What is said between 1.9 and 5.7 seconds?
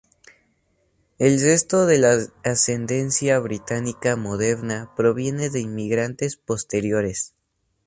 la ascendencia británica moderna proviene de